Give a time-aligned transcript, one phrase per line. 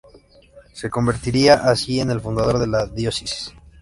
[0.73, 3.53] Se convertiría así en el fundador de la diócesis.